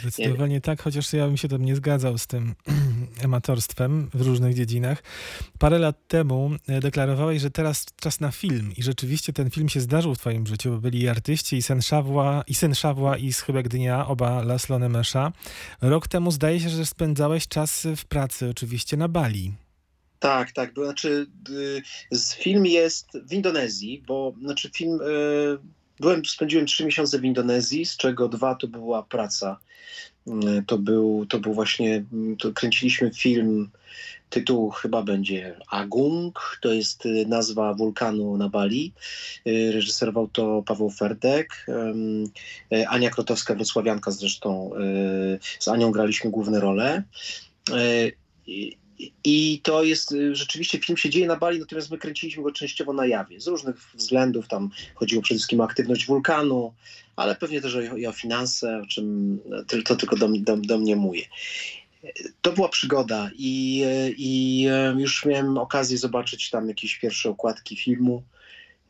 Zdecydowanie 0.01 0.61
tak, 0.61 0.83
chociaż 0.83 1.13
ja 1.13 1.27
bym 1.27 1.37
się 1.37 1.49
tam 1.49 1.65
nie 1.65 1.77
zgadzał 1.77 2.19
z 2.19 2.27
tym 2.27 2.55
amatorstwem 3.25 4.11
w 4.15 4.21
różnych 4.21 4.55
dziedzinach. 4.55 5.03
Parę 5.59 5.79
lat 5.79 6.09
temu 6.09 6.51
e, 6.69 6.81
deklarowałeś, 6.81 7.43
że 7.43 7.51
teraz 7.51 7.87
czas 8.01 8.21
na 8.21 8.31
film 8.31 8.73
i 8.77 8.83
rzeczywiście 8.83 9.33
ten 9.33 9.51
film 9.51 9.69
się 9.69 9.81
zdarzył 9.81 10.15
w 10.15 10.19
twoim 10.19 10.47
życiu, 10.47 10.71
bo 10.71 10.79
byli 10.79 11.09
artyści 11.09 11.57
i 11.57 11.63
syn 11.63 11.83
Szawła, 11.83 12.45
i, 12.47 12.55
syn 12.55 12.75
Szawła, 12.75 13.17
i 13.17 13.33
Schybek 13.33 13.69
Dnia, 13.69 14.07
oba 14.07 14.43
Laszlo 14.43 14.79
Nemesza. 14.79 15.33
Rok 15.81 16.09
temu 16.09 16.31
zdaje 16.31 16.61
się, 16.61 16.69
że 16.69 16.87
spędzałeś 16.87 17.49
czas 17.49 17.87
w 17.97 18.05
pracy 18.05 18.49
oczywiście 18.51 18.97
na 18.97 19.09
Bali. 19.09 19.53
Tak, 20.19 20.53
tak. 20.53 20.75
To 20.75 20.85
znaczy, 20.85 21.27
y, 21.51 21.83
z 22.11 22.35
film 22.35 22.67
jest 22.67 23.09
w 23.29 23.33
Indonezji, 23.33 24.03
bo 24.07 24.35
znaczy 24.43 24.71
film. 24.75 25.01
Byłem, 26.01 26.25
spędziłem 26.25 26.67
trzy 26.67 26.85
miesiące 26.85 27.19
w 27.19 27.25
Indonezji, 27.25 27.87
z 27.87 27.97
czego 27.97 28.29
dwa 28.29 28.55
to 28.55 28.69
była 28.69 29.03
praca. 29.03 29.59
Y, 30.29 30.63
To 30.67 30.79
był, 30.79 31.27
to 31.29 31.39
był 31.39 31.55
właśnie, 31.55 32.05
mm, 32.13 32.37
to 32.37 32.53
kręciliśmy 32.53 33.11
film, 33.15 33.71
tytuł 34.31 34.71
chyba 34.71 35.03
będzie 35.03 35.59
Agung, 35.71 36.59
to 36.63 36.73
jest 36.73 37.07
y, 37.07 37.27
nazwa 37.29 37.75
wulkanu 37.75 38.37
na 38.37 38.49
Bali. 38.49 38.93
Y, 39.47 39.73
Reżyserował 39.73 40.29
to 40.29 40.63
Paweł 40.67 40.91
Ferdek, 40.91 41.67
y, 42.73 42.89
Ania 42.89 43.11
Krotowska-Wrocławianka 43.11 44.11
zresztą. 44.11 44.71
y, 44.75 45.39
Z 45.59 45.69
Anią 45.69 45.91
graliśmy 45.91 46.31
główne 46.31 46.61
role. 46.61 47.03
Y, 49.01 49.11
i- 49.25 49.61
to 49.63 49.83
jest 49.83 50.13
y, 50.13 50.35
rzeczywiście 50.35 50.79
film 50.79 50.97
się 50.97 51.11
dzieje 51.11 51.27
na 51.27 51.37
Bali, 51.37 51.61
natomiast 51.61 51.91
my 51.91 51.99
kręciliśmy 51.99 52.43
go 52.43 52.53
częściowo 52.53 52.93
na 52.93 53.07
jawie. 53.07 53.41
Z 53.41 53.47
różnych 53.47 53.77
względów 53.95 54.49
tam 54.49 54.71
chodziło 54.95 55.23
przede 55.23 55.39
wszystkim 55.39 55.61
o 55.61 55.65
aktywność 55.65 56.07
wulkanu, 56.07 56.75
ale 57.17 57.35
pewnie 57.35 57.61
też 57.61 57.75
o, 57.75 57.97
i 57.97 58.07
o 58.07 58.13
finanse, 58.13 58.79
o 58.79 58.87
czym 58.87 59.39
tyl- 59.67 59.83
to 59.83 59.97
tylko 59.97 60.17
do, 60.17 60.29
do, 60.29 60.57
do 60.57 60.79
mnie 60.79 60.97
mówię. 60.97 61.23
To 62.43 62.53
była 62.53 62.69
przygoda 62.69 63.31
i, 63.39 63.83
e, 63.87 64.11
i 64.11 64.65
e, 64.71 64.95
już 64.99 65.25
miałem 65.25 65.59
okazję 65.59 65.99
zobaczyć 65.99 66.51
tam 66.51 66.69
jakieś 66.69 66.97
pierwsze 66.99 67.31
okładki 67.31 67.77
filmu. 67.77 68.23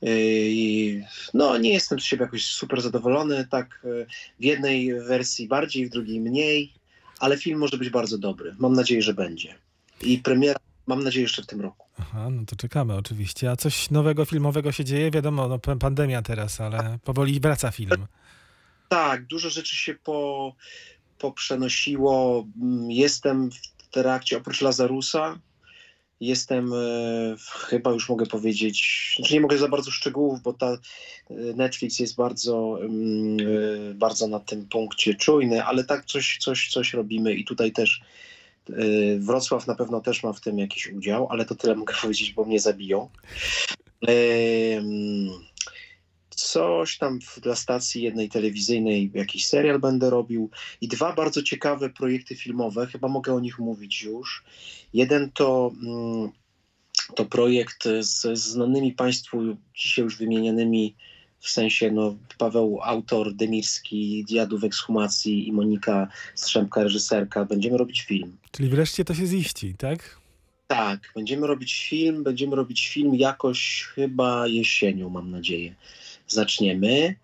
I 0.03 1.01
no, 1.35 1.59
nie 1.59 1.73
jestem 1.73 2.01
z 2.01 2.05
siebie 2.05 2.23
jakoś 2.23 2.47
super 2.47 2.81
zadowolony. 2.81 3.47
Tak, 3.51 3.81
w 4.41 4.45
jednej 4.45 4.95
wersji 4.95 5.49
bardziej, 5.49 5.87
w 5.87 5.91
drugiej 5.91 6.21
mniej, 6.21 6.73
ale 7.21 7.37
film 7.37 7.59
może 7.59 7.79
być 7.79 7.91
bardzo 7.91 8.19
dobry. 8.19 8.57
Mam 8.59 8.73
nadzieję, 8.73 9.03
że 9.03 9.15
będzie. 9.15 9.55
I 10.03 10.19
premiera, 10.19 10.59
mam 10.87 11.05
nadzieję, 11.05 11.23
jeszcze 11.23 11.43
w 11.43 11.47
tym 11.47 11.61
roku. 11.61 11.87
Aha, 12.01 12.29
no 12.31 12.43
to 12.47 12.57
czekamy 12.57 12.95
oczywiście. 12.95 13.51
A 13.51 13.57
coś 13.57 13.91
nowego 13.91 14.25
filmowego 14.25 14.73
się 14.73 14.85
dzieje? 14.85 15.11
Wiadomo, 15.11 15.49
no, 15.49 15.59
pa- 15.59 15.77
pandemia 15.77 16.23
teraz, 16.23 16.61
ale 16.61 16.99
powoli 17.05 17.41
wraca 17.41 17.71
film. 17.71 18.07
Tak, 18.89 19.27
dużo 19.27 19.51
rzeczy 19.51 19.77
się 19.77 19.95
po, 19.95 20.53
poprzenosiło. 21.19 22.47
Mm, 22.63 22.91
Jestem 22.91 23.51
w 23.51 23.89
trakcie, 23.91 24.37
oprócz 24.39 24.61
Lazarusa, 24.61 25.39
jestem, 26.21 26.73
e, 26.73 26.77
chyba 27.69 27.91
już 27.91 28.09
mogę 28.09 28.27
powiedzieć, 28.27 29.13
znaczy 29.17 29.35
nie 29.35 29.41
mogę 29.41 29.59
za 29.59 29.69
bardzo 29.69 29.91
szczegółów, 29.91 30.43
bo 30.43 30.53
ta 30.53 30.67
e, 30.73 30.79
Netflix 31.57 31.99
jest 31.99 32.17
bardzo, 32.17 32.79
mm, 32.81 33.37
e, 33.91 33.95
bardzo 33.95 34.27
na 34.27 34.41
tym 34.41 34.67
punkcie 34.69 35.15
czujny, 35.15 35.65
ale 35.65 35.85
tak 35.85 36.05
coś, 36.05 36.39
coś, 36.41 36.69
coś 36.71 36.95
robimy 36.95 37.35
i 37.35 37.45
tutaj 37.45 37.73
też 37.73 38.01
Wrocław 39.19 39.67
na 39.67 39.75
pewno 39.75 40.01
też 40.01 40.23
ma 40.23 40.33
w 40.33 40.41
tym 40.41 40.59
jakiś 40.59 40.93
udział, 40.93 41.27
ale 41.31 41.45
to 41.45 41.55
tyle 41.55 41.75
mogę 41.75 41.95
powiedzieć, 42.03 42.33
bo 42.33 42.45
mnie 42.45 42.61
zabiją. 42.61 43.09
Coś 46.31 46.99
tam 46.99 47.19
dla 47.43 47.57
stacji 47.57 48.03
jednej 48.03 48.29
telewizyjnej, 48.29 49.11
jakiś 49.15 49.47
serial 49.47 49.79
będę 49.79 50.11
robił 50.11 50.51
i 50.81 50.89
dwa 50.89 51.13
bardzo 51.13 51.43
ciekawe 51.43 51.91
projekty 51.91 52.37
filmowe, 52.37 52.87
chyba 52.87 53.09
mogę 53.09 53.35
o 53.35 53.41
nich 53.41 53.59
mówić 53.59 54.03
już. 54.03 54.45
Jeden 54.93 55.31
to 55.33 55.73
mm, 55.83 56.31
to 57.15 57.25
projekt 57.25 57.85
z, 58.01 58.39
znanymi 58.39 58.93
Państwu 58.93 59.57
dzisiaj 59.75 60.05
już 60.05 60.17
wymienianymi 60.17 60.95
w 61.41 61.51
sensie 61.51 61.91
no, 61.91 62.17
Paweł 62.39 62.79
autor, 62.83 63.35
Demirski, 63.35 64.25
Diadów 64.29 64.65
Ekshumacji 64.65 65.49
i 65.49 65.53
Monika 65.53 66.09
Strzemka, 66.35 66.83
reżyserka. 66.83 67.45
Będziemy 67.45 67.79
robić 67.79 68.03
film. 68.03 68.37
Czyli 68.51 68.69
wreszcie 68.69 69.05
to 69.05 69.15
się 69.15 69.27
ziści, 69.27 69.75
tak? 69.79 70.19
Tak, 70.67 71.13
będziemy 71.15 71.47
robić 71.47 71.89
film, 71.89 72.23
będziemy 72.23 72.57
robić 72.57 72.89
film 72.89 73.15
jakoś 73.15 73.83
chyba 73.95 74.47
jesienią, 74.47 75.11
mam 75.11 75.31
nadzieję. 75.31 75.75
Zaczniemy. 76.27 77.15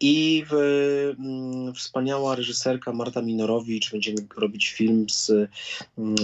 I 0.00 0.44
w, 0.50 0.54
mm, 1.18 1.74
wspaniała 1.74 2.36
reżyserka 2.36 2.92
Marta 2.92 3.22
Minorowicz. 3.22 3.90
Będziemy 3.92 4.18
robić 4.36 4.68
film 4.68 5.06
z, 5.10 5.30
mm, 5.98 6.16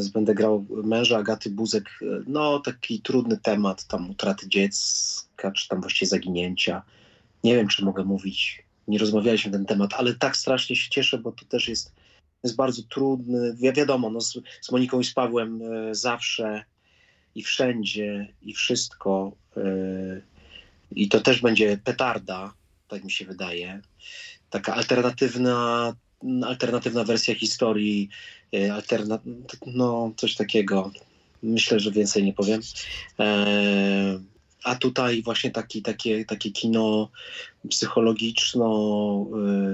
z. 0.00 0.08
Będę 0.08 0.34
grał 0.34 0.66
męża 0.70 1.18
Agaty 1.18 1.50
Buzek. 1.50 1.84
No, 2.26 2.60
taki 2.60 3.00
trudny 3.00 3.38
temat, 3.38 3.84
tam 3.84 4.10
utraty 4.10 4.48
dziecka, 4.48 5.52
czy 5.52 5.68
tam 5.68 5.80
właściwie 5.80 6.08
zaginięcia. 6.08 6.82
Nie 7.44 7.56
wiem, 7.56 7.68
czy 7.68 7.84
mogę 7.84 8.04
mówić. 8.04 8.64
Nie 8.88 8.98
rozmawialiśmy 8.98 9.50
na 9.50 9.58
ten 9.58 9.66
temat, 9.66 9.94
ale 9.94 10.14
tak 10.14 10.36
strasznie 10.36 10.76
się 10.76 10.90
cieszę, 10.90 11.18
bo 11.18 11.32
to 11.32 11.44
też 11.44 11.68
jest, 11.68 11.92
jest 12.44 12.56
bardzo 12.56 12.82
trudny. 12.82 13.54
Wi 13.54 13.72
wiadomo, 13.72 14.10
no, 14.10 14.20
z, 14.20 14.38
z 14.60 14.72
Moniką 14.72 15.00
i 15.00 15.04
z 15.04 15.12
Pawłem 15.12 15.62
e, 15.62 15.94
zawsze 15.94 16.64
i 17.34 17.42
wszędzie 17.42 18.34
i 18.42 18.54
wszystko. 18.54 19.32
E, 19.56 19.62
I 20.90 21.08
to 21.08 21.20
też 21.20 21.40
będzie 21.40 21.78
petarda 21.84 22.52
tak 22.92 23.04
mi 23.04 23.10
się 23.10 23.24
wydaje. 23.24 23.80
Taka 24.50 24.74
alternatywna, 24.74 25.92
alternatywna 26.46 27.04
wersja 27.04 27.34
historii, 27.34 28.08
e, 28.54 28.74
alterna, 28.74 29.18
no 29.66 30.12
coś 30.16 30.34
takiego. 30.34 30.90
Myślę, 31.42 31.80
że 31.80 31.90
więcej 31.90 32.24
nie 32.24 32.32
powiem. 32.32 32.60
E, 33.18 34.20
a 34.64 34.74
tutaj 34.74 35.22
właśnie 35.22 35.50
taki, 35.50 35.82
takie, 35.82 36.24
takie 36.24 36.50
kino 36.50 37.10
psychologiczno 37.68 38.68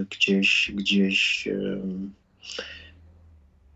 e, 0.01 0.05
gdzieś, 0.11 0.73
gdzieś 0.75 1.49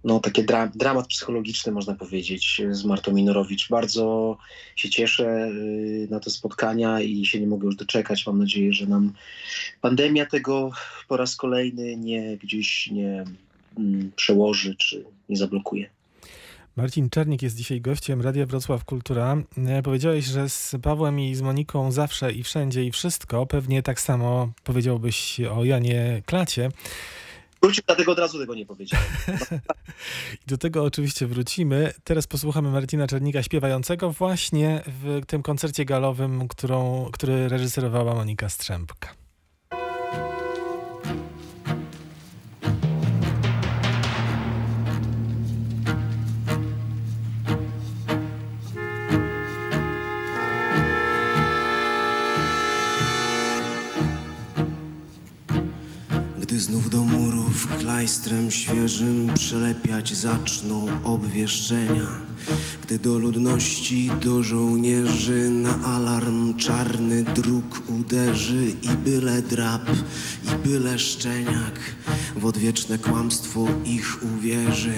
no 0.04 0.21
takie 0.21 0.44
dra, 0.44 0.71
dramat 0.75 1.06
psychologiczny 1.06 1.73
można 1.73 1.94
powiedzieć 1.94 2.62
z 2.71 2.85
Martą 2.85 3.12
Minorowicz. 3.12 3.68
Bardzo 3.68 4.37
się 4.76 4.90
cieszę 4.90 5.49
y, 5.49 6.09
na 6.11 6.21
te 6.21 6.30
spotkania 6.30 7.00
i 7.00 7.26
się 7.26 7.40
nie 7.40 7.47
mogę 7.47 7.66
już 7.66 7.76
doczekać. 7.76 8.26
Mam 8.26 8.38
nadzieję, 8.38 8.73
że 8.73 8.87
nam 8.87 9.12
pandemia 9.80 10.26
tego 10.26 10.71
po 11.09 11.16
raz 11.16 11.37
kolejny 11.37 11.97
nie 11.97 12.37
gdzieś 12.37 12.90
nie 12.90 13.25
mm, 13.78 14.12
przełoży 14.16 14.76
czy 14.76 15.04
nie 15.28 15.37
zablokuje. 15.37 15.90
Marcin 16.76 17.11
Czernik 17.11 17.42
jest 17.42 17.56
dzisiaj 17.56 17.80
gościem 17.80 18.23
Radia 18.23 18.47
Wrocław 18.47 18.85
Kultura. 18.85 19.37
E, 19.66 19.82
Powiedziałeś, 19.82 20.25
że 20.25 20.49
z 20.49 20.75
Pawłem 20.82 21.21
i 21.21 21.35
z 21.35 21.42
Moniką 21.42 21.92
zawsze 21.92 22.32
i 22.32 22.42
wszędzie 22.42 22.85
i 22.85 22.90
wszystko. 22.90 23.47
Pewnie 23.47 23.82
tak 23.82 24.00
samo 24.00 24.52
powiedziałbyś 24.64 25.40
o 25.40 25.64
Janie 25.64 26.23
Klacie. 26.26 26.68
Wrócił, 27.62 27.85
dlatego 27.87 28.12
od 28.12 28.19
razu 28.19 28.38
tego 28.38 28.54
nie 28.54 28.66
powiedziałem. 28.66 29.07
Do 30.47 30.59
tego 30.59 30.85
oczywiście 30.85 31.26
wrócimy. 31.26 31.92
Teraz 32.04 32.26
posłuchamy 32.26 32.71
Marcina 32.71 33.07
Czernika 33.07 33.42
śpiewającego 33.42 34.11
właśnie 34.11 34.83
w 34.87 35.21
tym 35.26 35.42
koncercie 35.42 35.85
galowym, 35.85 36.49
którą, 36.49 37.09
który 37.12 37.49
reżyserowała 37.49 38.14
Monika 38.14 38.49
Strzępka. 38.49 39.22
Murów 58.02 58.12
klajstrem 58.12 58.50
świeżym 58.50 59.30
przylepiać 59.34 60.15
zaczną 60.15 60.86
obwieszczenia. 61.04 62.06
Gdy 62.82 62.99
do 62.99 63.19
ludności, 63.19 64.10
do 64.25 64.43
żołnierzy 64.43 65.50
na 65.50 65.84
alarm 65.84 66.54
czarny 66.54 67.25
dróg 67.25 67.82
uderzy 67.88 68.73
I 68.82 68.88
byle 68.88 69.43
drap, 69.43 69.91
i 70.45 70.69
byle 70.69 70.99
szczeniak 70.99 71.80
w 72.36 72.47
odwieczne 72.47 72.99
kłamstwo 72.99 73.67
ich 73.84 74.19
uwierzy 74.23 74.95